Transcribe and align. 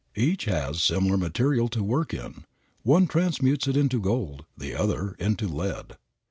Each 0.15 0.45
has 0.45 0.81
similar 0.81 1.15
material 1.15 1.67
to 1.69 1.83
work 1.83 2.11
in. 2.11 2.45
One 2.81 3.05
transmutes 3.05 3.67
it 3.67 3.77
into 3.77 4.01
gold; 4.01 4.45
the 4.57 4.73
other 4.73 5.11
into 5.19 5.47
lead. 5.47 5.95